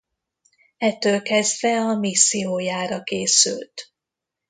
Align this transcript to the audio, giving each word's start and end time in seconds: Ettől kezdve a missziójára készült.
Ettől 0.77 1.21
kezdve 1.21 1.81
a 1.81 1.95
missziójára 1.99 3.03
készült. 3.03 3.91